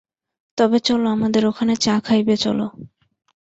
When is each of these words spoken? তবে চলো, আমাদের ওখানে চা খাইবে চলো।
তবে 0.57 0.77
চলো, 0.79 1.07
আমাদের 1.09 1.43
ওখানে 1.45 1.73
চা 1.75 1.95
খাইবে 1.99 2.35
চলো। 2.37 2.65